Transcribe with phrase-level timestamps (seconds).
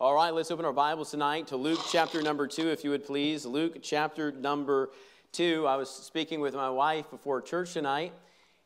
[0.00, 3.04] All right, let's open our Bibles tonight to Luke chapter number two, if you would
[3.04, 3.44] please.
[3.44, 4.88] Luke chapter number
[5.30, 5.66] two.
[5.66, 8.14] I was speaking with my wife before church tonight,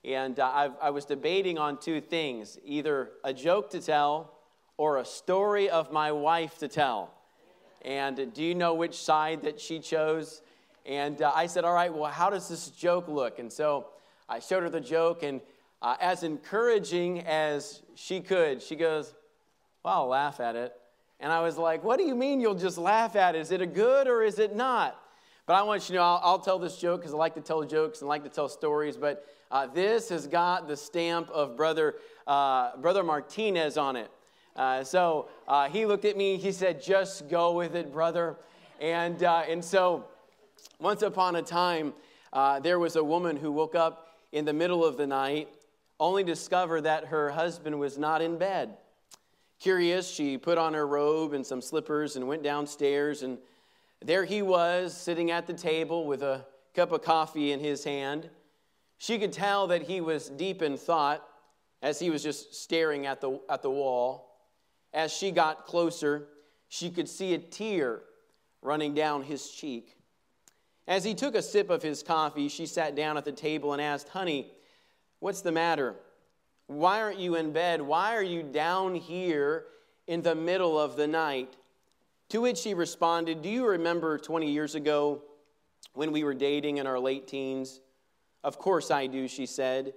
[0.04, 4.30] and uh, I was debating on two things either a joke to tell
[4.76, 7.10] or a story of my wife to tell.
[7.82, 10.40] And do you know which side that she chose?
[10.86, 13.40] And uh, I said, All right, well, how does this joke look?
[13.40, 13.88] And so
[14.28, 15.40] I showed her the joke, and
[15.82, 19.14] uh, as encouraging as she could, she goes,
[19.82, 20.72] Well, I'll laugh at it.
[21.20, 23.40] And I was like, What do you mean you'll just laugh at it?
[23.40, 25.00] Is it a good or is it not?
[25.46, 27.40] But I want you to know, I'll, I'll tell this joke because I like to
[27.40, 28.96] tell jokes and like to tell stories.
[28.96, 31.96] But uh, this has got the stamp of Brother,
[32.26, 34.10] uh, Brother Martinez on it.
[34.56, 38.36] Uh, so uh, he looked at me, he said, Just go with it, brother.
[38.80, 40.04] And, uh, and so
[40.80, 41.92] once upon a time,
[42.32, 45.48] uh, there was a woman who woke up in the middle of the night
[46.00, 48.76] only discovered that her husband was not in bed.
[49.64, 53.38] Curious, she put on her robe and some slippers and went downstairs, and
[54.04, 56.44] there he was sitting at the table with a
[56.74, 58.28] cup of coffee in his hand.
[58.98, 61.26] She could tell that he was deep in thought
[61.80, 64.36] as he was just staring at the, at the wall.
[64.92, 66.28] As she got closer,
[66.68, 68.02] she could see a tear
[68.60, 69.96] running down his cheek.
[70.86, 73.80] As he took a sip of his coffee, she sat down at the table and
[73.80, 74.52] asked, Honey,
[75.20, 75.94] what's the matter?
[76.66, 77.82] Why aren't you in bed?
[77.82, 79.66] Why are you down here
[80.06, 81.56] in the middle of the night?
[82.30, 85.22] To which he responded, Do you remember 20 years ago
[85.92, 87.80] when we were dating in our late teens?
[88.42, 89.94] Of course I do, she said.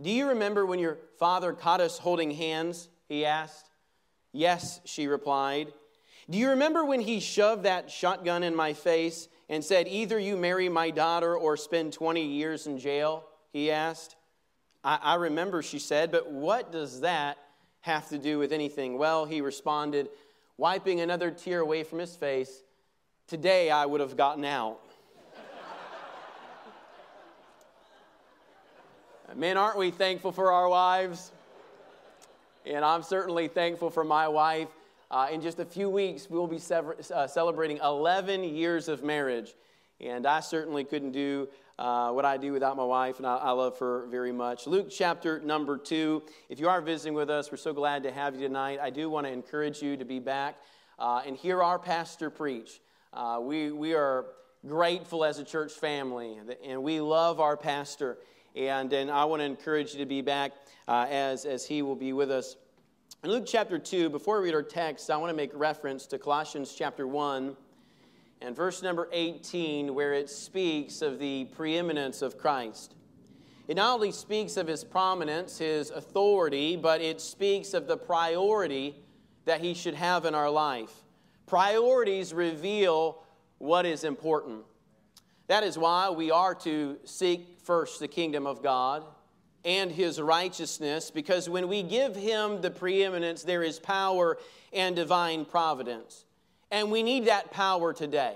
[0.00, 2.88] Do you remember when your father caught us holding hands?
[3.08, 3.70] He asked.
[4.32, 5.72] Yes, she replied.
[6.30, 10.36] Do you remember when he shoved that shotgun in my face and said, Either you
[10.36, 13.24] marry my daughter or spend 20 years in jail?
[13.52, 14.16] He asked.
[14.84, 17.38] I, I remember, she said, but what does that
[17.80, 18.98] have to do with anything?
[18.98, 20.08] Well, he responded,
[20.56, 22.62] wiping another tear away from his face,
[23.28, 24.80] Today I would have gotten out.
[29.36, 31.30] Men, aren't we thankful for our wives?
[32.64, 34.68] And I'm certainly thankful for my wife.
[35.10, 39.04] Uh, in just a few weeks, we will be sever- uh, celebrating 11 years of
[39.04, 39.52] marriage.
[40.00, 43.50] And I certainly couldn't do uh, what I do without my wife, and I, I,
[43.52, 44.66] love her very much.
[44.66, 46.24] Luke chapter number two.
[46.48, 48.80] If you are visiting with us, we're so glad to have you tonight.
[48.82, 50.56] I do want to encourage you to be back
[50.98, 52.80] uh, and hear our pastor preach.
[53.12, 54.26] Uh, we, we are
[54.66, 58.18] grateful as a church family, and we love our pastor.
[58.56, 60.52] And, and I want to encourage you to be back
[60.88, 62.56] uh, as, as he will be with us.
[63.22, 66.18] In Luke chapter 2, before we read our text, I want to make reference to
[66.18, 67.56] Colossians chapter 1
[68.40, 72.94] and verse number 18, where it speaks of the preeminence of Christ.
[73.66, 78.96] It not only speaks of his prominence, his authority, but it speaks of the priority
[79.44, 80.92] that he should have in our life.
[81.46, 83.24] Priorities reveal
[83.58, 84.62] what is important.
[85.48, 89.04] That is why we are to seek first the kingdom of God
[89.64, 94.38] and his righteousness, because when we give him the preeminence, there is power
[94.72, 96.24] and divine providence.
[96.70, 98.34] And we need that power today.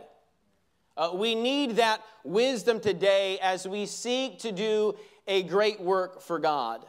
[0.97, 4.95] Uh, we need that wisdom today as we seek to do
[5.27, 6.85] a great work for God.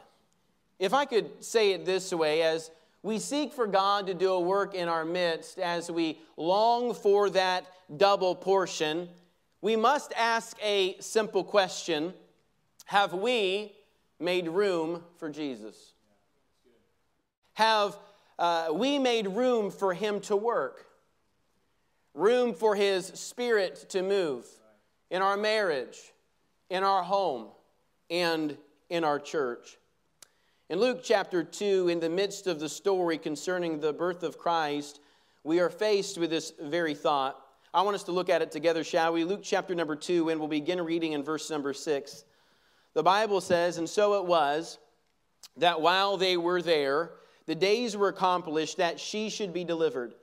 [0.78, 2.70] If I could say it this way, as
[3.02, 7.30] we seek for God to do a work in our midst, as we long for
[7.30, 7.66] that
[7.96, 9.08] double portion,
[9.60, 12.12] we must ask a simple question
[12.86, 13.72] Have we
[14.18, 15.92] made room for Jesus?
[17.54, 17.96] Have
[18.38, 20.86] uh, we made room for Him to work?
[22.14, 24.46] Room for His Spirit to move
[25.10, 25.98] in our marriage,
[26.70, 27.48] in our home,
[28.10, 28.56] and
[28.88, 29.76] in our church.
[30.70, 35.00] In Luke chapter 2, in the midst of the story concerning the birth of Christ,
[35.42, 37.38] we are faced with this very thought.
[37.74, 39.24] I want us to look at it together, shall we?
[39.24, 42.24] Luke chapter number 2, and we'll begin reading in verse number 6.
[42.94, 44.78] The Bible says, And so it was
[45.56, 47.10] that while they were there,
[47.46, 50.14] the days were accomplished that she should be delivered.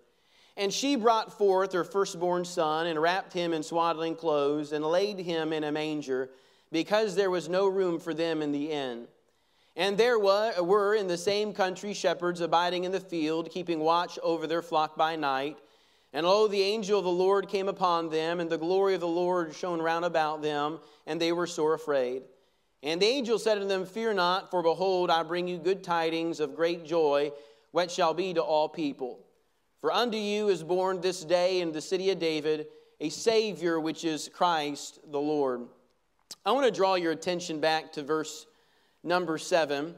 [0.61, 5.17] And she brought forth her firstborn son and wrapped him in swaddling clothes and laid
[5.17, 6.29] him in a manger
[6.71, 9.07] because there was no room for them in the inn.
[9.75, 14.45] And there were in the same country shepherds abiding in the field, keeping watch over
[14.45, 15.57] their flock by night.
[16.13, 19.07] And lo, the angel of the Lord came upon them, and the glory of the
[19.07, 22.21] Lord shone round about them, and they were sore afraid.
[22.83, 26.39] And the angel said to them, Fear not, for behold, I bring you good tidings
[26.39, 27.31] of great joy,
[27.71, 29.25] which shall be to all people.
[29.81, 32.67] For unto you is born this day in the city of David
[32.99, 35.61] a Savior, which is Christ the Lord.
[36.45, 38.45] I want to draw your attention back to verse
[39.03, 39.95] number seven,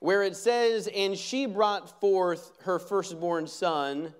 [0.00, 4.12] where it says, And she brought forth her firstborn son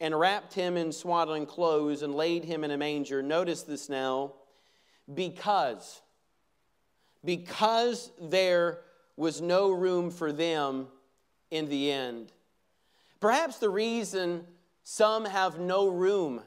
[0.00, 3.22] and wrapped him in swaddling clothes and laid him in a manger.
[3.22, 4.32] Notice this now.
[5.14, 6.02] Because,
[7.24, 8.80] because there
[9.16, 10.88] was no room for them
[11.52, 12.32] in the end.
[13.22, 14.44] Perhaps the reason
[14.82, 16.42] some have no room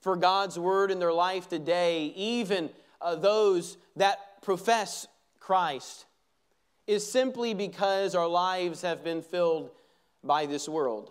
[0.00, 5.08] for God's word in their life today, even uh, those that profess
[5.40, 6.06] Christ,
[6.86, 9.72] is simply because our lives have been filled
[10.22, 11.10] by this world.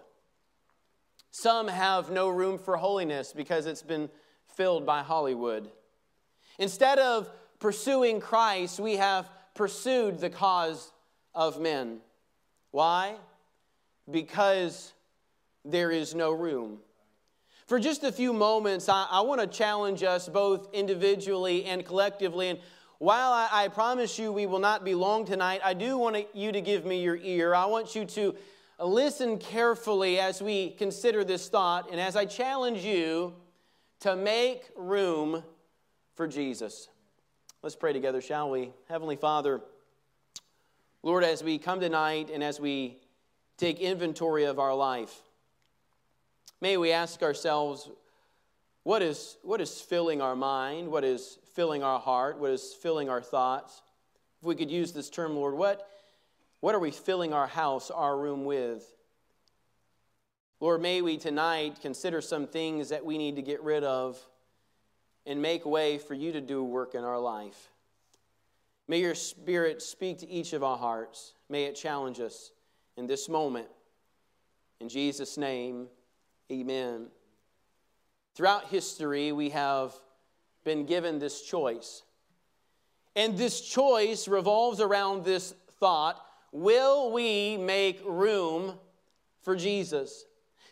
[1.31, 4.09] Some have no room for holiness because it's been
[4.55, 5.69] filled by Hollywood.
[6.59, 7.29] Instead of
[7.59, 10.93] pursuing Christ, we have pursued the cause
[11.35, 11.99] of men.
[12.71, 13.17] Why?
[14.09, 14.93] Because
[15.65, 16.79] there is no room.
[17.67, 22.47] For just a few moments, I, I want to challenge us both individually and collectively.
[22.49, 22.59] And
[22.99, 26.53] while I, I, promise you we will not be long tonight, I do want you
[26.53, 27.53] to give me your ear.
[27.53, 28.35] I want you to
[28.79, 33.33] listen carefully as we consider this thought and as I challenge you
[33.99, 35.43] to make room
[36.15, 36.87] for Jesus.
[37.61, 38.71] Let's pray together, shall we?
[38.87, 39.61] Heavenly Father,
[41.03, 42.97] Lord, as we come tonight and as we
[43.57, 45.13] take inventory of our life,
[46.61, 47.89] may we ask ourselves
[48.83, 50.87] what is, what is filling our mind?
[50.87, 52.39] What is filling our heart?
[52.39, 53.81] What is filling our thoughts?
[54.39, 55.89] If we could use this term, Lord, what,
[56.61, 58.85] what are we filling our house, our room with?
[60.59, 64.17] Lord, may we tonight consider some things that we need to get rid of
[65.25, 67.67] and make way for you to do work in our life.
[68.87, 71.33] May your spirit speak to each of our hearts.
[71.49, 72.51] May it challenge us
[72.97, 73.67] in this moment.
[74.81, 75.87] In Jesus' name,
[76.51, 77.07] amen.
[78.35, 79.93] Throughout history, we have
[80.63, 82.03] been given this choice.
[83.15, 86.23] And this choice revolves around this thought
[86.53, 88.75] Will we make room
[89.41, 90.25] for Jesus?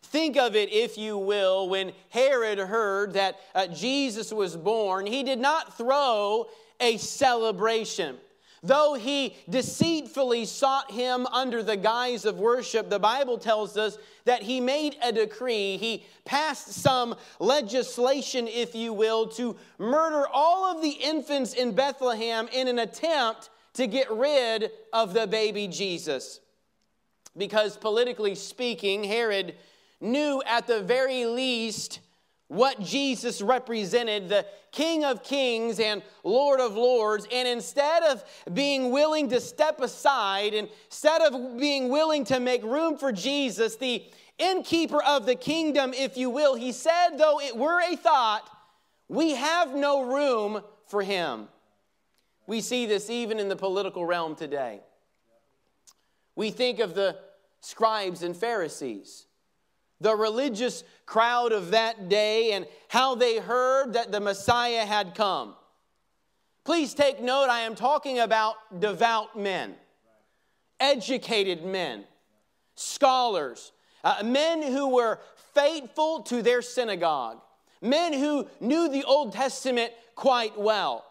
[0.03, 5.23] Think of it, if you will, when Herod heard that uh, Jesus was born, he
[5.23, 6.47] did not throw
[6.79, 8.17] a celebration.
[8.63, 14.41] Though he deceitfully sought him under the guise of worship, the Bible tells us that
[14.41, 15.77] he made a decree.
[15.77, 22.47] He passed some legislation, if you will, to murder all of the infants in Bethlehem
[22.51, 26.39] in an attempt to get rid of the baby Jesus.
[27.37, 29.55] Because politically speaking, Herod
[29.99, 31.99] knew at the very least
[32.47, 37.27] what Jesus represented the King of Kings and Lord of Lords.
[37.31, 42.97] And instead of being willing to step aside, instead of being willing to make room
[42.97, 44.03] for Jesus, the
[44.37, 48.49] innkeeper of the kingdom, if you will, he said, though it were a thought,
[49.07, 51.47] we have no room for him.
[52.47, 54.81] We see this even in the political realm today.
[56.35, 57.17] We think of the
[57.61, 59.25] scribes and Pharisees
[60.01, 65.55] the religious crowd of that day and how they heard that the Messiah had come.
[66.63, 69.75] Please take note, I am talking about devout men,
[70.79, 72.05] educated men,
[72.75, 73.71] scholars,
[74.03, 75.19] uh, men who were
[75.53, 77.39] faithful to their synagogue,
[77.81, 81.05] men who knew the Old Testament quite well.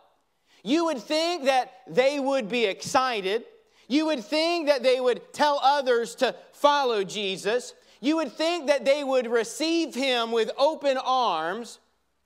[0.65, 3.45] You would think that they would be excited.
[3.87, 7.75] You would think that they would tell others to follow Jesus.
[8.05, 11.79] You would think that they would receive him with open arms,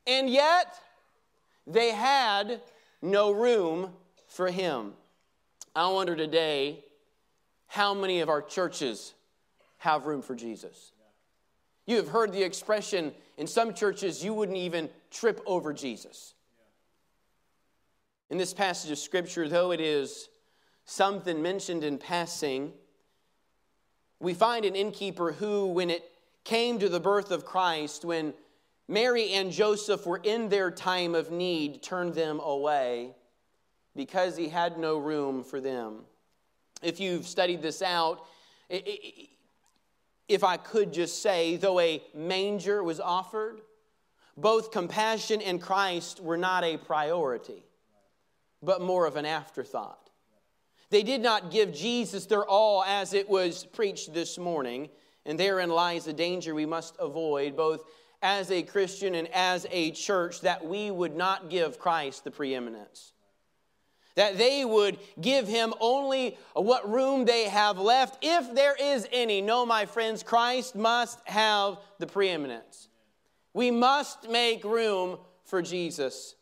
[0.08, 0.76] and yet
[1.68, 2.60] they had
[3.00, 3.92] no room
[4.26, 4.94] for him.
[5.76, 6.84] I wonder today
[7.68, 9.14] how many of our churches
[9.76, 10.90] have room for Jesus.
[11.86, 16.34] You have heard the expression in some churches, you wouldn't even trip over Jesus.
[18.30, 20.28] In this passage of Scripture, though it is
[20.86, 22.72] something mentioned in passing,
[24.20, 26.10] we find an innkeeper who, when it
[26.44, 28.34] came to the birth of Christ, when
[28.88, 33.14] Mary and Joseph were in their time of need, turned them away
[33.94, 36.00] because he had no room for them.
[36.82, 38.26] If you've studied this out,
[38.68, 43.60] if I could just say, though a manger was offered,
[44.36, 47.64] both compassion and Christ were not a priority,
[48.62, 50.07] but more of an afterthought.
[50.90, 54.88] They did not give Jesus their all as it was preached this morning,
[55.26, 57.82] and therein lies the danger we must avoid, both
[58.22, 63.12] as a Christian and as a church, that we would not give Christ the preeminence.
[64.14, 69.40] That they would give him only what room they have left, if there is any.
[69.40, 72.88] No, my friends, Christ must have the preeminence.
[73.52, 76.34] We must make room for Jesus.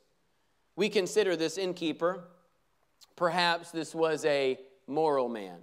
[0.77, 2.25] We consider this innkeeper
[3.17, 5.59] Perhaps this was a moral man.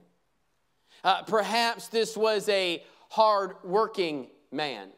[1.04, 4.90] Uh, perhaps this was a hard working man.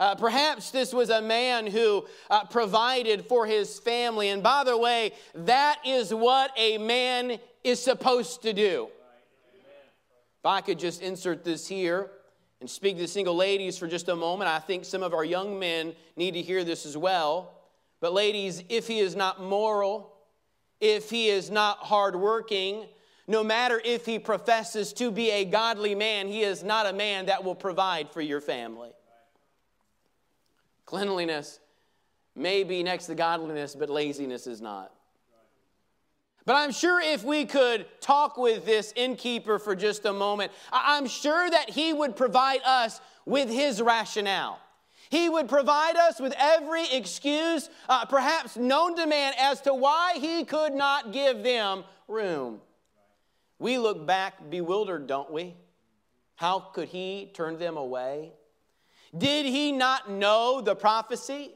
[0.00, 4.28] Uh, perhaps this was a man who uh, provided for his family.
[4.28, 8.88] And by the way, that is what a man is supposed to do.
[10.38, 12.10] If I could just insert this here
[12.60, 15.24] and speak to the single ladies for just a moment, I think some of our
[15.24, 17.54] young men need to hear this as well.
[18.00, 20.14] But, ladies, if he is not moral,
[20.80, 22.86] if he is not hardworking,
[23.26, 27.26] no matter if he professes to be a godly man, he is not a man
[27.26, 28.90] that will provide for your family.
[30.86, 31.60] Cleanliness
[32.34, 34.92] may be next to godliness, but laziness is not.
[36.46, 41.06] But I'm sure if we could talk with this innkeeper for just a moment, I'm
[41.06, 44.58] sure that he would provide us with his rationale.
[45.10, 50.14] He would provide us with every excuse, uh, perhaps known to man, as to why
[50.18, 52.60] he could not give them room.
[53.58, 55.56] We look back bewildered, don't we?
[56.36, 58.32] How could he turn them away?
[59.16, 61.52] Did he not know the prophecy?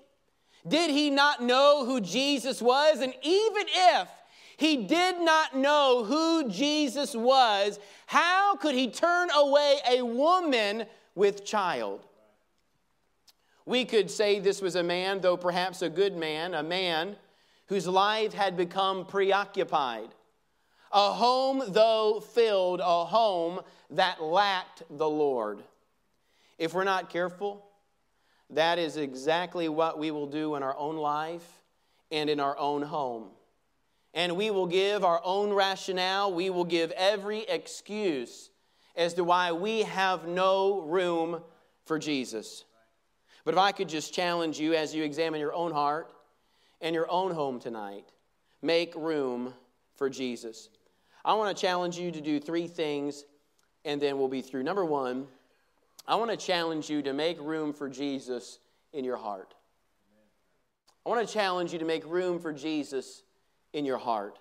[0.67, 3.01] Did he not know who Jesus was?
[3.01, 4.09] And even if
[4.57, 11.45] he did not know who Jesus was, how could he turn away a woman with
[11.45, 12.07] child?
[13.65, 17.17] We could say this was a man, though perhaps a good man, a man
[17.67, 20.09] whose life had become preoccupied.
[20.91, 25.63] A home, though filled, a home that lacked the Lord.
[26.59, 27.65] If we're not careful,
[28.51, 31.63] that is exactly what we will do in our own life
[32.11, 33.29] and in our own home.
[34.13, 38.51] And we will give our own rationale, we will give every excuse
[38.95, 41.41] as to why we have no room
[41.87, 42.65] for Jesus.
[43.45, 46.13] But if I could just challenge you as you examine your own heart
[46.81, 48.05] and your own home tonight,
[48.61, 49.55] make room
[49.97, 50.69] for Jesus.
[51.25, 53.25] I want to challenge you to do three things
[53.85, 54.63] and then we'll be through.
[54.63, 55.27] Number one,
[56.07, 58.59] I want to challenge you to make room for Jesus
[58.93, 59.55] in your heart.
[61.05, 63.23] I want to challenge you to make room for Jesus
[63.73, 64.39] in your heart.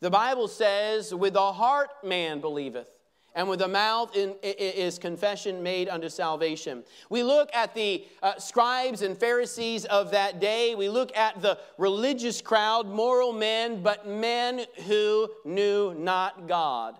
[0.00, 2.88] The Bible says, with the heart man believeth,
[3.36, 6.82] and with the mouth in, is confession made unto salvation.
[7.10, 10.74] We look at the uh, scribes and Pharisees of that day.
[10.74, 16.96] We look at the religious crowd, moral men, but men who knew not God.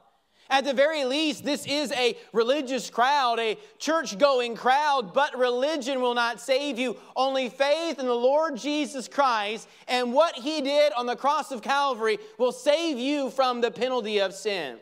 [0.49, 6.00] At the very least, this is a religious crowd, a church going crowd, but religion
[6.00, 6.97] will not save you.
[7.16, 11.62] Only faith in the Lord Jesus Christ and what he did on the cross of
[11.62, 14.78] Calvary will save you from the penalty of sin.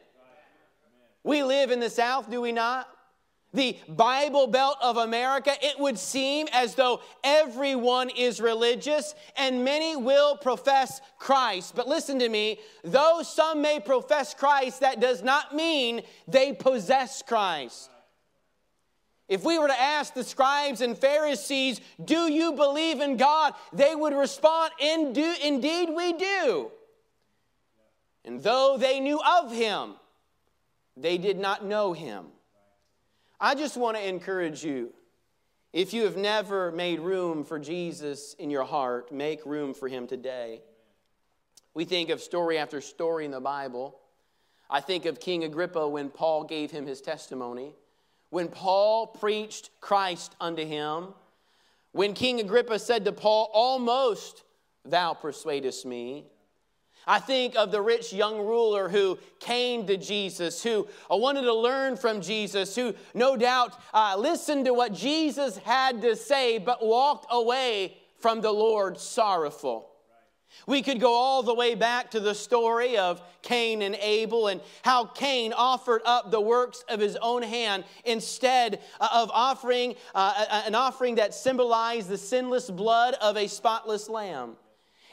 [1.24, 2.88] We live in the South, do we not?
[3.54, 9.96] the Bible Belt of America, it would seem as though everyone is religious and many
[9.96, 11.74] will profess Christ.
[11.76, 17.22] But listen to me, though some may profess Christ, that does not mean they possess
[17.22, 17.90] Christ.
[19.28, 23.54] If we were to ask the scribes and Pharisees, Do you believe in God?
[23.72, 26.70] they would respond, Indeed, we do.
[28.24, 29.94] And though they knew of him,
[30.96, 32.26] they did not know him.
[33.40, 34.92] I just want to encourage you.
[35.72, 40.06] If you have never made room for Jesus in your heart, make room for him
[40.06, 40.62] today.
[41.74, 43.98] We think of story after story in the Bible.
[44.70, 47.74] I think of King Agrippa when Paul gave him his testimony,
[48.30, 51.08] when Paul preached Christ unto him,
[51.92, 54.44] when King Agrippa said to Paul, Almost
[54.84, 56.26] thou persuadest me.
[57.06, 61.54] I think of the rich young ruler who came to Jesus, who uh, wanted to
[61.54, 66.84] learn from Jesus, who no doubt uh, listened to what Jesus had to say, but
[66.84, 69.90] walked away from the Lord sorrowful.
[70.66, 74.60] We could go all the way back to the story of Cain and Abel and
[74.82, 80.62] how Cain offered up the works of his own hand instead uh, of offering uh,
[80.66, 84.56] an offering that symbolized the sinless blood of a spotless lamb.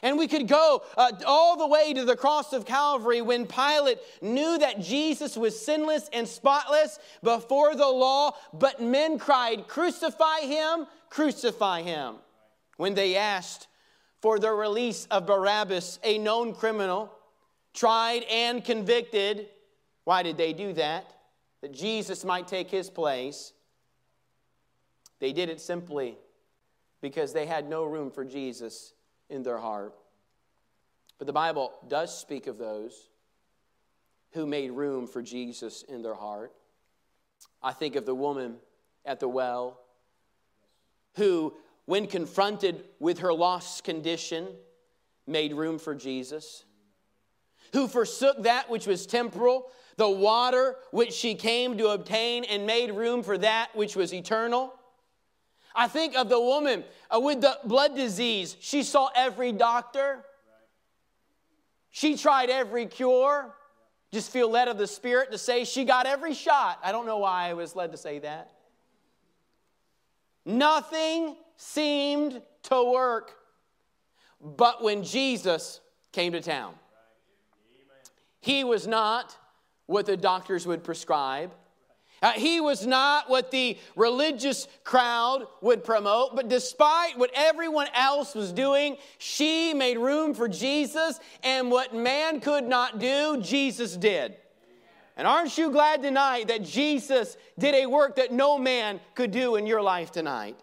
[0.02, 3.98] And we could go uh, all the way to the cross of Calvary when Pilate
[4.20, 10.86] knew that Jesus was sinless and spotless before the law, but men cried, Crucify him,
[11.08, 12.16] crucify him.
[12.78, 13.68] When they asked
[14.20, 17.12] for the release of Barabbas, a known criminal,
[17.72, 19.46] tried and convicted,
[20.02, 21.14] why did they do that?
[21.60, 23.52] That Jesus might take his place.
[25.20, 26.18] They did it simply
[27.00, 28.94] because they had no room for Jesus
[29.32, 29.94] in their heart.
[31.18, 33.08] But the Bible does speak of those
[34.32, 36.52] who made room for Jesus in their heart.
[37.62, 38.56] I think of the woman
[39.04, 39.80] at the well
[41.16, 44.48] who, when confronted with her lost condition,
[45.26, 46.64] made room for Jesus,
[47.72, 52.92] who forsook that which was temporal the water which she came to obtain and made
[52.92, 54.72] room for that which was eternal.
[55.74, 58.56] I think of the woman uh, with the blood disease.
[58.60, 60.24] She saw every doctor,
[61.90, 63.54] she tried every cure.
[64.12, 66.78] Just feel led of the Spirit to say she got every shot.
[66.82, 68.52] I don't know why I was led to say that.
[70.44, 73.32] Nothing seemed to work.
[74.38, 75.80] But when Jesus
[76.12, 76.74] came to town,
[78.40, 79.36] he was not
[79.86, 81.54] what the doctors would prescribe.
[82.22, 88.36] Uh, he was not what the religious crowd would promote, but despite what everyone else
[88.36, 94.36] was doing, she made room for Jesus, and what man could not do, Jesus did.
[95.16, 99.56] And aren't you glad tonight that Jesus did a work that no man could do
[99.56, 100.58] in your life tonight?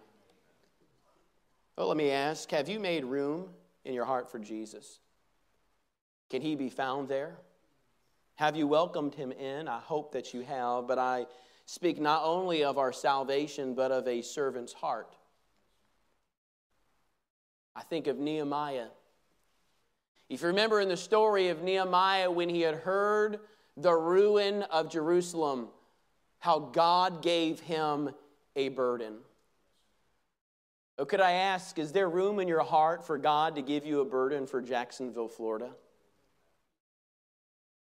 [1.77, 3.49] Well, let me ask have you made room
[3.83, 4.99] in your heart for Jesus?
[6.29, 7.35] Can he be found there?
[8.35, 9.67] Have you welcomed him in?
[9.67, 11.25] I hope that you have, but I
[11.69, 15.15] speak not only of our salvation, but of a servant's heart.
[17.75, 18.87] I think of Nehemiah.
[20.29, 23.41] If you remember in the story of Nehemiah, when he had heard
[23.77, 25.67] the ruin of Jerusalem,
[26.39, 28.15] how God gave him
[28.55, 29.17] a burden.
[30.97, 33.99] Oh, could I ask, is there room in your heart for God to give you
[33.99, 35.69] a burden for Jacksonville, Florida?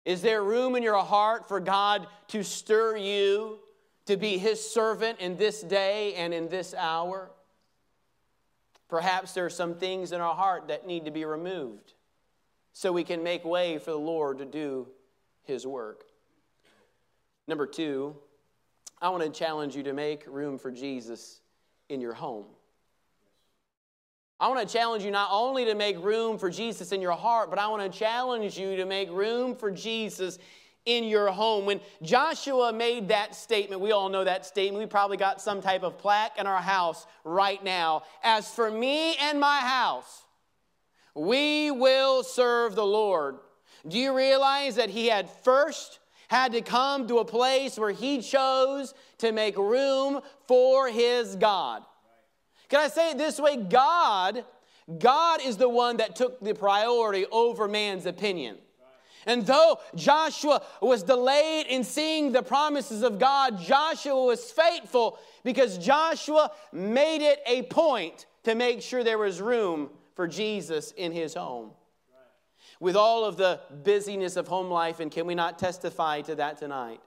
[0.04, 3.60] Is there room in your heart for God to stir you
[4.06, 7.30] to be his servant in this day and in this hour.
[8.88, 11.92] Perhaps there are some things in our heart that need to be removed
[12.72, 14.86] so we can make way for the Lord to do
[15.44, 16.04] his work.
[17.48, 18.16] Number two,
[19.00, 21.40] I want to challenge you to make room for Jesus
[21.88, 22.46] in your home.
[24.38, 27.48] I want to challenge you not only to make room for Jesus in your heart,
[27.48, 30.38] but I want to challenge you to make room for Jesus
[30.86, 31.66] in your home.
[31.66, 34.82] When Joshua made that statement, we all know that statement.
[34.82, 38.04] We probably got some type of plaque in our house right now.
[38.22, 40.22] As for me and my house,
[41.14, 43.36] we will serve the Lord.
[43.86, 48.20] Do you realize that he had first had to come to a place where he
[48.20, 51.82] chose to make room for his God?
[52.68, 53.56] Can I say it this way?
[53.56, 54.44] God,
[54.98, 58.58] God is the one that took the priority over man's opinion.
[59.26, 65.78] And though Joshua was delayed in seeing the promises of God, Joshua was faithful because
[65.78, 71.34] Joshua made it a point to make sure there was room for Jesus in his
[71.34, 71.72] home.
[72.78, 76.58] With all of the busyness of home life, and can we not testify to that
[76.58, 77.00] tonight?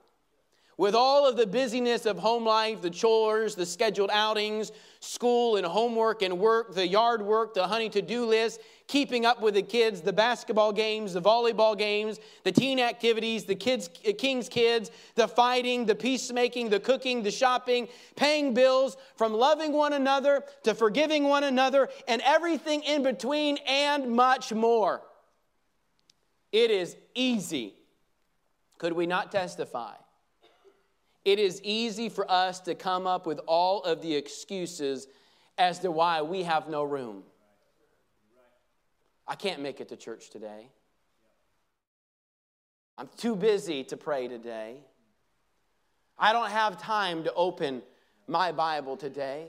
[0.80, 5.66] With all of the busyness of home life, the chores, the scheduled outings, school and
[5.66, 9.62] homework and work, the yard work, the honey to do list, keeping up with the
[9.62, 14.90] kids, the basketball games, the volleyball games, the teen activities, the kids, uh, king's kids,
[15.16, 20.72] the fighting, the peacemaking, the cooking, the shopping, paying bills, from loving one another to
[20.72, 25.02] forgiving one another, and everything in between, and much more.
[26.52, 27.74] It is easy.
[28.78, 29.92] Could we not testify?
[31.24, 35.06] It is easy for us to come up with all of the excuses
[35.58, 37.22] as to why we have no room.
[39.26, 40.68] I can't make it to church today.
[42.96, 44.78] I'm too busy to pray today.
[46.18, 47.82] I don't have time to open
[48.26, 49.46] my Bible today.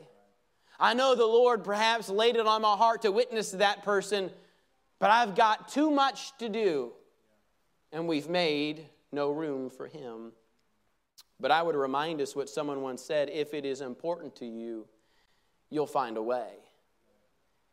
[0.79, 4.31] I know the Lord perhaps laid it on my heart to witness to that person,
[4.99, 6.91] but I've got too much to do,
[7.91, 10.31] and we've made no room for Him.
[11.41, 14.87] But I would remind us what someone once said if it is important to you,
[15.71, 16.51] you'll find a way.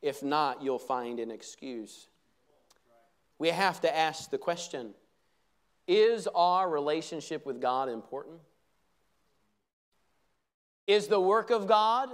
[0.00, 2.08] If not, you'll find an excuse.
[3.38, 4.94] We have to ask the question
[5.86, 8.40] Is our relationship with God important?
[10.86, 12.08] Is the work of God?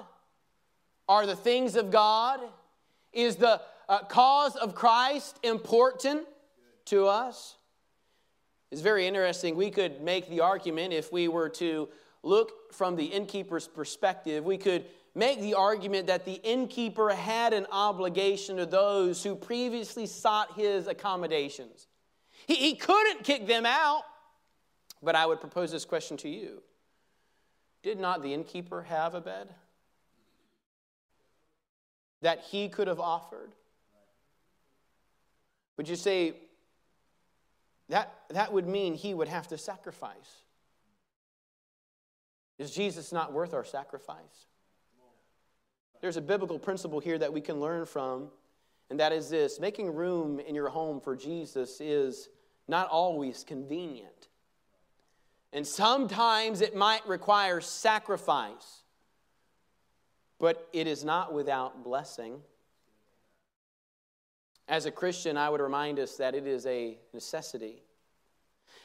[1.09, 2.41] Are the things of God?
[3.13, 6.27] Is the uh, cause of Christ important
[6.87, 7.57] to us?
[8.75, 9.55] It's very interesting.
[9.55, 11.89] We could make the argument if we were to
[12.25, 17.69] look from the innkeeper's perspective, we could make the argument that the innkeeper had an
[17.71, 21.87] obligation to those who previously sought his accommodations.
[22.49, 24.03] He, he couldn't kick them out,
[25.01, 26.61] but I would propose this question to you
[27.85, 29.55] Did not the innkeeper have a bed
[32.23, 33.53] that he could have offered?
[35.77, 36.35] Would you say
[37.89, 40.43] that, that would mean he would have to sacrifice?
[42.59, 44.47] Is Jesus not worth our sacrifice?
[46.01, 48.29] There's a biblical principle here that we can learn from,
[48.91, 52.29] and that is this making room in your home for Jesus is
[52.69, 54.29] not always convenient.
[55.53, 58.83] And sometimes it might require sacrifice,
[60.39, 62.41] but it is not without blessing.
[64.69, 67.83] As a Christian, I would remind us that it is a necessity.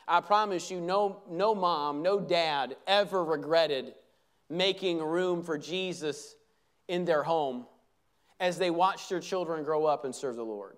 [0.08, 3.94] I promise you, no, no mom, no dad ever regretted
[4.50, 6.36] making room for Jesus
[6.88, 7.66] in their home
[8.40, 10.78] as they watched their children grow up and serve the Lord.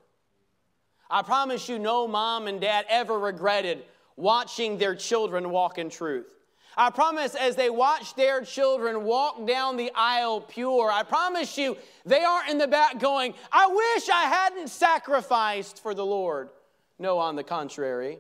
[1.10, 3.84] I promise you, no mom and dad ever regretted
[4.16, 6.28] watching their children walk in truth.
[6.78, 11.78] I promise as they watch their children walk down the aisle pure, I promise you,
[12.06, 16.50] they aren't in the back going, I wish I hadn't sacrificed for the Lord.
[16.98, 18.20] No, on the contrary.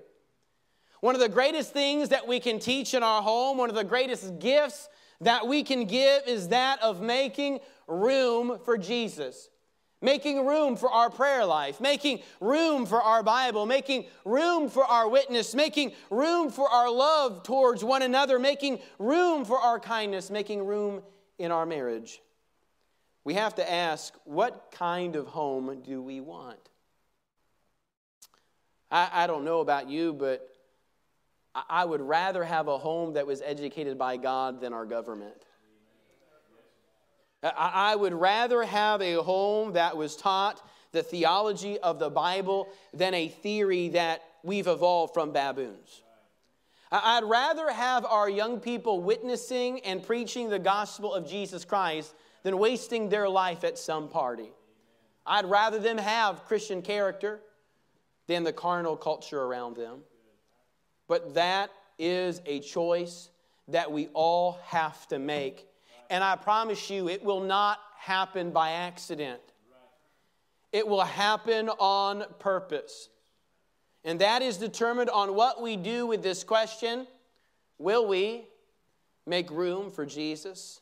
[0.99, 3.83] One of the greatest things that we can teach in our home, one of the
[3.83, 4.89] greatest gifts
[5.21, 9.49] that we can give is that of making room for Jesus
[10.01, 15.07] making room for our prayer life, making room for our Bible, making room for our
[15.07, 20.65] witness, making room for our love towards one another, making room for our kindness, making
[20.65, 21.01] room
[21.37, 22.21] in our marriage.
[23.23, 26.69] We have to ask what kind of home do we want?
[28.89, 30.47] I, I don't know about you, but
[31.69, 35.35] I would rather have a home that was educated by God than our government.
[37.43, 43.13] I would rather have a home that was taught the theology of the Bible than
[43.13, 46.03] a theory that we've evolved from baboons.
[46.91, 52.57] I'd rather have our young people witnessing and preaching the gospel of Jesus Christ than
[52.57, 54.51] wasting their life at some party.
[55.25, 57.39] I'd rather them have Christian character
[58.27, 59.99] than the carnal culture around them.
[61.07, 63.29] But that is a choice
[63.67, 65.67] that we all have to make
[66.11, 69.39] and I promise you, it will not happen by accident.
[70.73, 73.09] It will happen on purpose.
[74.03, 77.07] And that is determined on what we do with this question
[77.77, 78.45] Will we
[79.25, 80.81] make room for Jesus?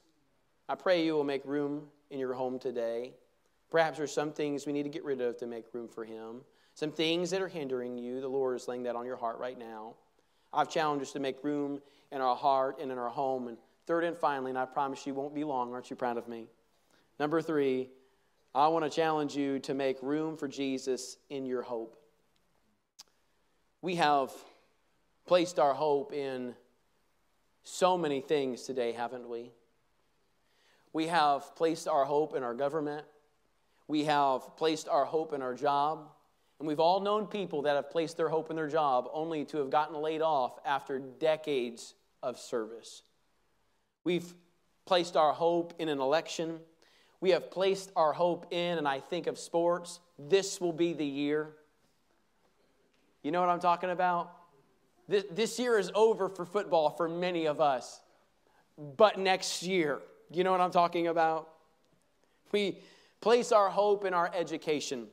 [0.67, 3.13] I pray you will make room in your home today.
[3.69, 6.41] Perhaps there's some things we need to get rid of to make room for Him.
[6.73, 8.19] Some things that are hindering you.
[8.19, 9.93] The Lord is laying that on your heart right now.
[10.51, 11.79] I've challenged us to make room
[12.11, 13.47] in our heart and in our home.
[13.47, 13.57] And
[13.89, 16.45] Third and finally, and I promise you won't be long, aren't you proud of me?
[17.19, 17.89] Number three,
[18.53, 21.97] I want to challenge you to make room for Jesus in your hope.
[23.81, 24.31] We have
[25.25, 26.53] placed our hope in
[27.63, 29.53] so many things today, haven't we?
[30.93, 33.07] We have placed our hope in our government.
[33.87, 36.11] We have placed our hope in our job.
[36.59, 39.57] And we've all known people that have placed their hope in their job only to
[39.57, 43.01] have gotten laid off after decades of service.
[44.09, 44.33] We've
[44.85, 46.61] placed our hope in an election.
[47.21, 51.05] We have placed our hope in, and I think of sports, this will be the
[51.05, 51.51] year.
[53.21, 54.35] You know what I'm talking about?
[55.07, 58.01] This, this year is over for football for many of us.
[58.97, 59.99] But next year,
[60.31, 61.47] you know what I'm talking about?
[62.51, 62.79] We
[63.21, 65.05] place our hope in our education.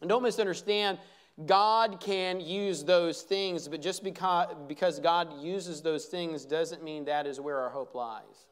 [0.00, 0.98] And don't misunderstand,
[1.46, 7.04] God can use those things, but just because, because God uses those things doesn't mean
[7.04, 8.46] that is where our hope lies.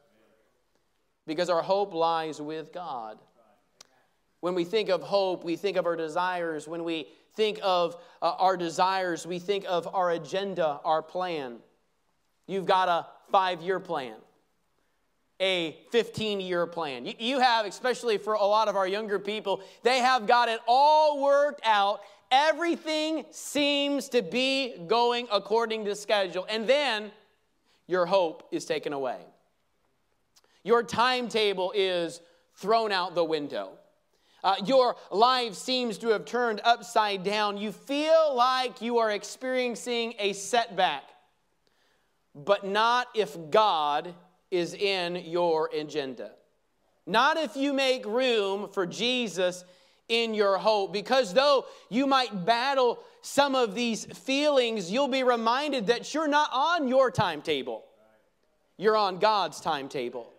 [1.27, 3.19] Because our hope lies with God.
[4.41, 6.69] When we think of hope, we think of our desires.
[6.69, 11.57] When we think of uh, our desires, we think of our agenda, our plan.
[12.47, 14.15] You've got a five year plan,
[15.41, 17.13] a 15 year plan.
[17.19, 21.21] You have, especially for a lot of our younger people, they have got it all
[21.21, 26.47] worked out everything seems to be going according to schedule.
[26.49, 27.11] And then
[27.87, 29.19] your hope is taken away.
[30.63, 32.21] Your timetable is
[32.57, 33.73] thrown out the window.
[34.43, 37.57] Uh, your life seems to have turned upside down.
[37.57, 41.05] You feel like you are experiencing a setback,
[42.35, 44.15] but not if God
[44.51, 46.33] is in your agenda.
[47.07, 49.65] Not if you make room for Jesus
[50.09, 50.93] in your hope.
[50.93, 56.51] Because though you might battle some of these feelings, you'll be reminded that you're not
[56.53, 57.85] on your timetable,
[58.77, 60.33] you're on God's timetable.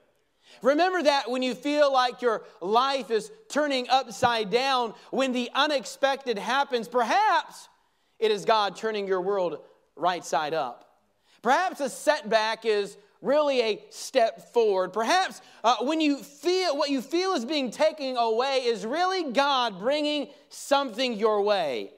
[0.62, 6.38] Remember that when you feel like your life is turning upside down, when the unexpected
[6.38, 7.68] happens, perhaps
[8.18, 9.60] it is God turning your world
[9.96, 10.86] right side up.
[11.42, 14.94] Perhaps a setback is really a step forward.
[14.94, 19.80] Perhaps uh, when you feel what you feel is being taken away is really God
[19.80, 21.92] bringing something your way.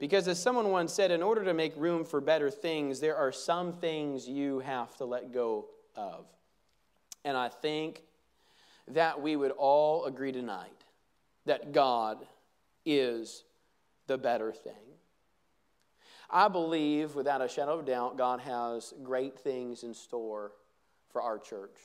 [0.00, 3.32] Because as someone once said, in order to make room for better things, there are
[3.32, 6.26] some things you have to let go of.
[7.24, 8.02] And I think
[8.88, 10.84] that we would all agree tonight
[11.46, 12.26] that God
[12.84, 13.44] is
[14.06, 14.93] the better thing.
[16.30, 20.52] I believe, without a shadow of doubt, God has great things in store
[21.10, 21.76] for our church.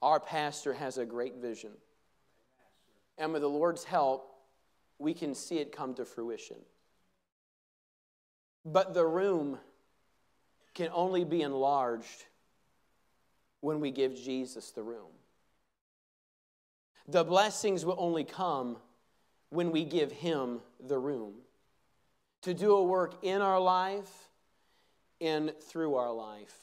[0.00, 1.70] Our pastor has a great vision.
[3.18, 4.34] And with the Lord's help,
[4.98, 6.56] we can see it come to fruition.
[8.64, 9.58] But the room
[10.74, 12.24] can only be enlarged
[13.60, 15.10] when we give Jesus the room.
[17.06, 18.78] The blessings will only come
[19.50, 21.34] when we give Him the room
[22.42, 24.28] to do a work in our life
[25.20, 26.54] and through our life.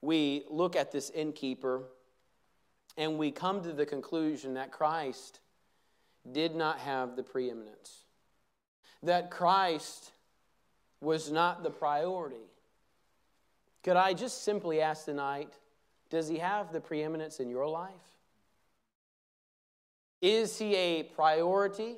[0.00, 1.84] We look at this innkeeper
[2.96, 5.40] and we come to the conclusion that Christ
[6.30, 8.04] did not have the preeminence,
[9.02, 10.12] that Christ
[11.00, 12.36] was not the priority.
[13.82, 15.52] Could I just simply ask tonight
[16.10, 17.90] does he have the preeminence in your life?
[20.20, 21.96] Is he a priority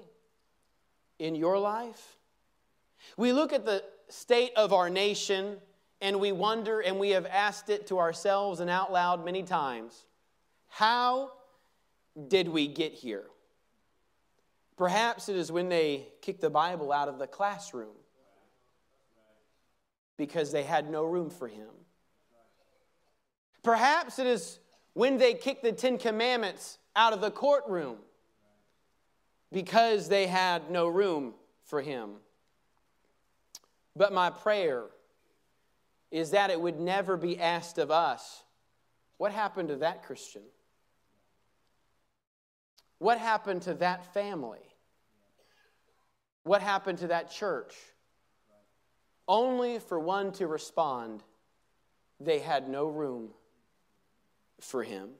[1.18, 2.16] in your life?
[3.16, 5.58] We look at the state of our nation
[6.00, 10.04] and we wonder, and we have asked it to ourselves and out loud many times
[10.68, 11.30] how
[12.28, 13.24] did we get here?
[14.76, 17.94] Perhaps it is when they kicked the Bible out of the classroom
[20.16, 21.68] because they had no room for him.
[23.62, 24.58] Perhaps it is
[24.92, 27.98] when they kicked the Ten Commandments out of the courtroom
[29.52, 32.16] because they had no room for him.
[33.96, 34.84] But my prayer
[36.10, 38.42] is that it would never be asked of us
[39.16, 40.42] what happened to that Christian?
[42.98, 44.60] What happened to that family?
[46.42, 47.74] What happened to that church?
[49.26, 51.22] Only for one to respond,
[52.20, 53.30] they had no room
[54.60, 55.10] for him.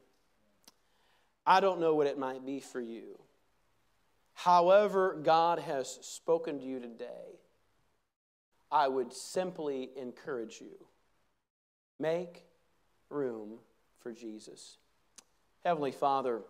[1.46, 3.18] I don't know what it might be for you.
[4.34, 7.40] However, God has spoken to you today,
[8.74, 10.86] I would simply encourage you
[12.00, 12.44] make
[13.08, 13.60] room
[14.00, 14.78] for Jesus.
[15.64, 16.42] Heavenly Father,